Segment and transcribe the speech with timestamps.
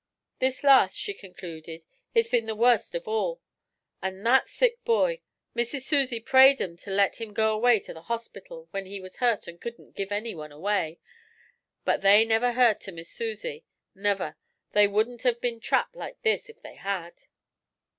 [0.39, 3.39] 'This las',' she concluded, 'hit's been the wo'st of all.
[4.01, 5.21] An' that sick boy!
[5.53, 9.17] Missis Susie prayed 'em to let him go away to the hospital, when he was
[9.17, 10.99] hurt and couldn't give anyone away.
[11.85, 14.37] But they nuver heard to Missis Susie nuver!
[14.71, 17.25] They wouldn't have been trapped like this if they had.'